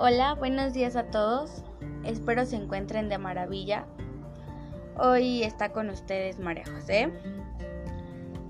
Hola, 0.00 0.34
buenos 0.34 0.74
días 0.74 0.94
a 0.94 1.10
todos. 1.10 1.64
Espero 2.04 2.46
se 2.46 2.54
encuentren 2.54 3.08
de 3.08 3.18
maravilla. 3.18 3.84
Hoy 4.96 5.42
está 5.42 5.72
con 5.72 5.90
ustedes 5.90 6.38
María 6.38 6.62
José 6.72 7.12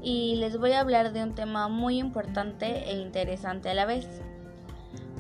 y 0.03 0.37
les 0.37 0.59
voy 0.59 0.73
a 0.73 0.81
hablar 0.81 1.15
de 1.15 1.23
un 1.23 1.35
tema 1.35 1.69
muy 1.69 1.99
importante 1.99 2.91
e 2.91 2.99
interesante 2.99 3.71
a 3.71 3.75
la 3.75 3.87
vez. 3.87 4.07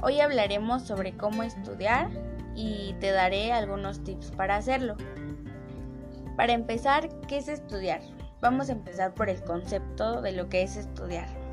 Hoy 0.02 0.20
hablaremos 0.20 0.82
sobre 0.82 1.16
cómo 1.16 1.44
estudiar 1.44 2.10
y 2.54 2.94
te 3.00 3.10
daré 3.10 3.54
algunos 3.54 4.04
tips 4.04 4.30
para 4.32 4.56
hacerlo. 4.56 4.98
Para 6.36 6.52
empezar, 6.52 7.08
¿qué 7.26 7.38
es 7.38 7.48
estudiar? 7.48 8.02
Vamos 8.42 8.68
a 8.68 8.72
empezar 8.72 9.14
por 9.14 9.30
el 9.30 9.42
concepto 9.44 10.20
de 10.20 10.32
lo 10.32 10.50
que 10.50 10.60
es 10.60 10.76
estudiar. 10.76 11.47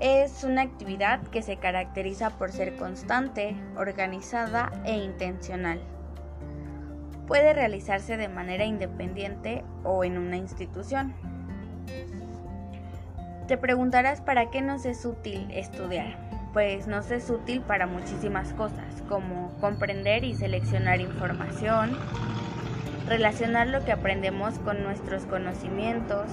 Es 0.00 0.44
una 0.44 0.62
actividad 0.62 1.20
que 1.24 1.42
se 1.42 1.58
caracteriza 1.58 2.30
por 2.30 2.52
ser 2.52 2.76
constante, 2.76 3.54
organizada 3.76 4.72
e 4.86 4.96
intencional. 4.96 5.78
Puede 7.26 7.52
realizarse 7.52 8.16
de 8.16 8.28
manera 8.28 8.64
independiente 8.64 9.62
o 9.84 10.02
en 10.02 10.16
una 10.16 10.38
institución. 10.38 11.12
Te 13.46 13.58
preguntarás 13.58 14.22
para 14.22 14.50
qué 14.50 14.62
nos 14.62 14.86
es 14.86 15.04
útil 15.04 15.46
estudiar. 15.50 16.16
Pues 16.54 16.86
nos 16.86 17.10
es 17.10 17.28
útil 17.28 17.60
para 17.60 17.86
muchísimas 17.86 18.54
cosas, 18.54 19.02
como 19.06 19.54
comprender 19.60 20.24
y 20.24 20.34
seleccionar 20.34 21.02
información, 21.02 21.94
relacionar 23.06 23.66
lo 23.66 23.84
que 23.84 23.92
aprendemos 23.92 24.58
con 24.60 24.82
nuestros 24.82 25.26
conocimientos, 25.26 26.26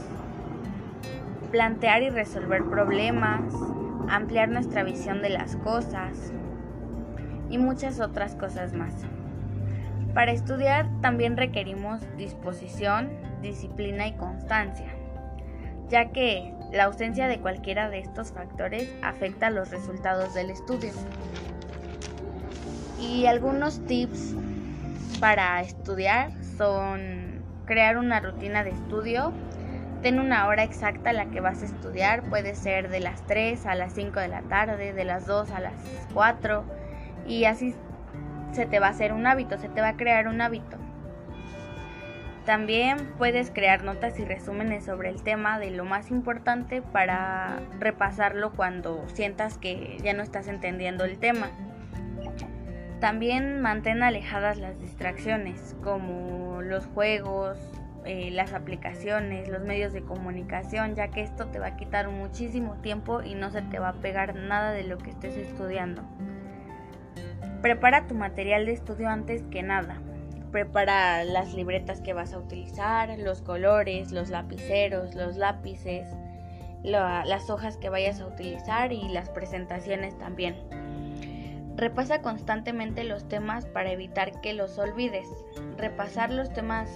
plantear 1.52 2.02
y 2.04 2.10
resolver 2.10 2.64
problemas, 2.66 3.54
ampliar 4.10 4.50
nuestra 4.50 4.84
visión 4.84 5.22
de 5.22 5.30
las 5.30 5.56
cosas 5.58 6.32
y 7.50 7.58
muchas 7.58 8.00
otras 8.00 8.36
cosas 8.36 8.74
más. 8.74 8.94
Para 10.14 10.32
estudiar 10.32 10.90
también 11.02 11.38
requerimos 11.38 12.02
disposición, 12.18 13.10
disciplina 13.42 14.08
y 14.08 14.14
constancia, 14.14 14.94
ya 15.90 16.12
que 16.12 16.54
la 16.72 16.86
ausencia 16.86 17.28
de 17.28 17.40
cualquiera 17.40 17.90
de 17.90 18.00
estos 18.00 18.32
factores 18.32 18.94
afecta 19.04 19.50
los 19.50 19.70
resultados 19.70 20.34
del 20.34 20.50
estudio. 20.50 20.92
Y 23.00 23.28
algunos 23.28 23.86
tips 23.86 24.36
para 25.20 25.62
estudiar 25.62 26.32
son 26.58 27.44
crear 27.66 27.98
una 27.98 28.20
rutina 28.20 28.64
de 28.64 28.72
estudio, 28.72 29.34
ten 30.02 30.20
una 30.20 30.48
hora 30.48 30.64
exacta 30.64 31.10
a 31.10 31.14
la 31.14 31.26
que 31.28 31.40
vas 31.40 31.62
a 31.62 31.66
estudiar, 31.66 32.24
puede 32.24 32.56
ser 32.56 32.90
de 32.90 33.00
las 33.00 33.26
3 33.26 33.66
a 33.66 33.76
las 33.76 33.94
5 33.94 34.20
de 34.20 34.28
la 34.28 34.42
tarde, 34.42 34.94
de 34.94 35.06
las 35.06 35.26
2 35.26 35.52
a 35.52 35.60
las 35.60 35.74
4 36.14 36.64
y 37.28 37.46
así 37.46 37.76
se 38.52 38.66
te 38.66 38.80
va 38.80 38.88
a 38.88 38.92
hacer 38.92 39.14
un 39.14 39.28
hábito, 39.28 39.58
se 39.58 39.70
te 39.70 39.82
va 39.82 39.90
a 39.90 39.98
crear 39.98 40.28
un 40.28 40.42
hábito. 40.42 40.78
También 42.46 43.12
puedes 43.18 43.52
crear 43.52 43.84
notas 43.84 44.18
y 44.20 44.24
resúmenes 44.24 44.86
sobre 44.86 45.10
el 45.10 45.22
tema 45.22 45.60
de 45.60 45.70
lo 45.70 45.84
más 45.84 46.12
importante 46.12 46.82
para 46.82 47.60
repasarlo 47.78 48.54
cuando 48.54 49.04
sientas 49.10 49.58
que 49.58 49.98
ya 50.02 50.14
no 50.14 50.24
estás 50.24 50.48
entendiendo 50.48 51.04
el 51.04 51.20
tema. 51.20 51.50
También 53.02 53.60
mantén 53.60 54.02
alejadas 54.02 54.58
las 54.58 54.80
distracciones 54.80 55.76
como 55.84 56.62
los 56.62 56.86
juegos, 56.88 57.60
eh, 58.08 58.32
las 58.32 58.54
aplicaciones, 58.54 59.50
los 59.50 59.62
medios 59.64 59.92
de 59.92 60.02
comunicación, 60.02 60.96
ya 60.96 61.10
que 61.10 61.22
esto 61.22 61.48
te 61.48 61.60
va 61.60 61.68
a 61.68 61.76
quitar 61.76 62.08
muchísimo 62.10 62.76
tiempo 62.76 63.22
y 63.22 63.36
no 63.36 63.52
se 63.52 63.62
te 63.64 63.80
va 63.80 63.90
a 63.90 63.94
pegar 63.94 64.34
nada 64.36 64.72
de 64.72 64.86
lo 64.86 64.98
que 64.98 65.10
estés 65.10 65.36
estudiando. 65.36 66.04
Prepara 67.62 68.08
tu 68.08 68.16
material 68.16 68.66
de 68.66 68.72
estudio 68.72 69.10
antes 69.10 69.44
que 69.52 69.62
nada. 69.62 70.02
Prepara 70.52 71.26
las 71.26 71.54
libretas 71.54 72.00
que 72.00 72.14
vas 72.14 72.32
a 72.32 72.40
utilizar, 72.40 73.20
los 73.20 73.42
colores, 73.42 74.14
los 74.14 74.30
lapiceros, 74.30 75.14
los 75.14 75.36
lápices, 75.36 76.08
las 76.84 77.50
hojas 77.50 77.76
que 77.76 77.90
vayas 77.90 78.22
a 78.22 78.28
utilizar 78.28 78.94
y 78.94 79.10
las 79.10 79.30
presentaciones 79.30 80.18
también. 80.18 80.56
Repasa 81.78 82.24
constantemente 82.24 83.04
los 83.04 83.30
temas 83.30 83.68
para 83.68 83.92
evitar 83.92 84.42
que 84.42 84.54
los 84.54 84.80
olvides. 84.80 85.28
Repasar 85.78 86.32
los 86.32 86.52
temas 86.52 86.90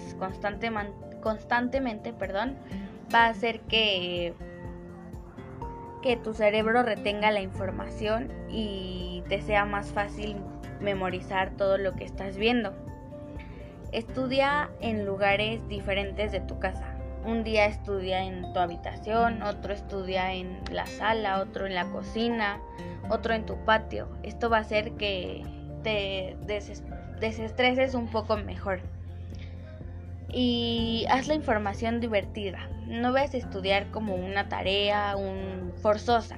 constantemente 1.22 2.14
perdón, 2.14 2.58
va 3.14 3.25
a 3.25 3.30
hacer 3.30 3.59
que, 3.62 4.34
que 6.02 6.18
tu 6.18 6.34
cerebro 6.34 6.81
retenga 6.81 7.30
la 7.30 7.41
información 7.41 8.31
y 8.50 9.24
te 9.30 9.44
sea 9.44 9.66
más 9.66 9.91
fácil 9.91 10.38
memorizar 10.80 11.52
todo 11.52 11.78
lo 11.78 11.94
que 11.94 12.03
estás 12.03 12.38
viendo. 12.38 12.74
Estudia 13.91 14.72
en 14.80 15.06
lugares 15.06 15.68
diferentes 15.68 16.31
de 16.31 16.40
tu 16.40 16.58
casa. 16.58 16.91
Un 17.26 17.44
día 17.44 17.68
estudia 17.68 18.24
en 18.24 18.52
tu 18.54 18.59
habitación, 18.59 19.44
otro 19.44 19.74
estudia 19.74 20.34
en 20.34 20.59
la 20.72 20.88
sala, 20.88 21.40
otro 21.40 21.68
en 21.68 21.76
la 21.76 21.86
cocina, 21.86 22.59
otro 23.09 23.34
en 23.34 23.46
tu 23.46 23.64
patio. 23.64 24.08
Esto 24.24 24.50
va 24.50 24.58
a 24.58 24.62
hacer 24.62 24.94
que 24.94 25.44
te 25.84 26.36
desestreses 27.20 27.94
un 27.94 28.08
poco 28.08 28.38
mejor. 28.38 28.82
Y 30.34 31.06
haz 31.09 31.28
la 31.28 31.36
información 31.36 32.00
divertida. 32.00 32.70
No 32.88 33.12
veas 33.12 33.36
estudiar 33.36 33.92
como 33.92 34.16
una 34.16 34.50
tarea, 34.50 35.16
un 35.16 35.74
forzosa. 35.82 36.38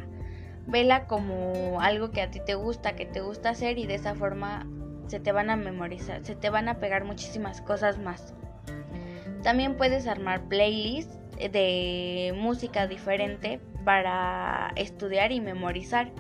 Vela 0.66 1.06
como 1.08 1.80
algo 1.82 2.12
que 2.12 2.22
a 2.22 2.32
ti 2.32 2.40
te 2.40 2.56
gusta, 2.56 2.96
que 2.96 3.06
te 3.06 3.22
gusta 3.22 3.50
hacer 3.50 3.78
y 3.78 3.86
de 3.86 3.96
esa 3.96 4.16
forma 4.16 4.68
se 5.08 5.20
te 5.20 5.32
van 5.32 5.50
a 5.50 5.56
memorizar, 5.56 6.24
se 6.24 6.36
te 6.36 6.50
van 6.50 6.70
a 6.70 6.80
pegar 6.80 7.04
muchísimas 7.04 7.62
cosas 7.62 8.00
más. 8.00 8.34
También 9.44 9.76
puedes 9.76 10.08
armar 10.08 10.44
playlists 10.48 11.18
de 11.38 12.34
música 12.38 12.88
diferente 12.88 13.60
para 13.84 14.72
estudiar 14.76 15.32
y 15.32 15.42
memorizar. 15.42 16.12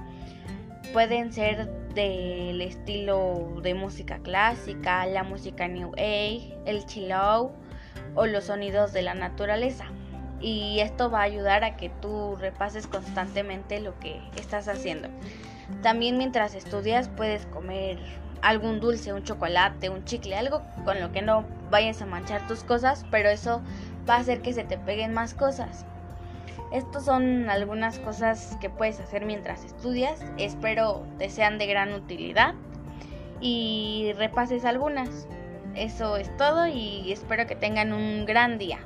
Pueden 0.91 1.31
ser 1.31 1.69
del 1.93 2.61
estilo 2.61 3.61
de 3.61 3.73
música 3.73 4.19
clásica, 4.19 5.05
la 5.05 5.23
música 5.23 5.67
New 5.67 5.91
Age, 5.93 6.57
el 6.65 6.85
chill 6.85 7.11
out 7.11 7.51
o 8.15 8.25
los 8.25 8.45
sonidos 8.45 8.93
de 8.93 9.03
la 9.03 9.13
naturaleza. 9.13 9.85
Y 10.41 10.79
esto 10.81 11.09
va 11.09 11.19
a 11.19 11.23
ayudar 11.23 11.63
a 11.63 11.77
que 11.77 11.89
tú 11.89 12.35
repases 12.35 12.87
constantemente 12.87 13.79
lo 13.79 13.97
que 13.99 14.19
estás 14.35 14.67
haciendo. 14.67 15.07
También 15.81 16.17
mientras 16.17 16.53
estudias 16.55 17.07
puedes 17.07 17.45
comer 17.45 17.97
algún 18.41 18.81
dulce, 18.81 19.13
un 19.13 19.23
chocolate, 19.23 19.89
un 19.89 20.03
chicle, 20.03 20.35
algo 20.35 20.61
con 20.83 20.99
lo 20.99 21.13
que 21.13 21.21
no 21.21 21.45
vayas 21.73 22.03
a 22.03 22.05
manchar 22.05 22.45
tus 22.47 22.63
cosas, 22.63 23.03
pero 23.09 23.29
eso 23.29 23.59
va 24.07 24.17
a 24.17 24.19
hacer 24.19 24.43
que 24.43 24.53
se 24.53 24.63
te 24.63 24.77
peguen 24.77 25.11
más 25.11 25.33
cosas. 25.33 25.87
Estos 26.71 27.05
son 27.05 27.49
algunas 27.49 27.97
cosas 27.97 28.59
que 28.61 28.69
puedes 28.69 28.99
hacer 28.99 29.25
mientras 29.25 29.65
estudias. 29.65 30.23
Espero 30.37 31.03
te 31.17 31.31
sean 31.31 31.57
de 31.57 31.65
gran 31.65 31.91
utilidad 31.93 32.53
y 33.41 34.13
repases 34.17 34.65
algunas. 34.65 35.27
Eso 35.73 36.17
es 36.17 36.35
todo 36.37 36.67
y 36.67 37.11
espero 37.11 37.47
que 37.47 37.55
tengan 37.55 37.91
un 37.91 38.27
gran 38.27 38.59
día. 38.59 38.77